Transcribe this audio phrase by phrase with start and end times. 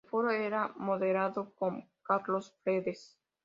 [0.03, 3.19] El foro era moderado por Carlos Fredes.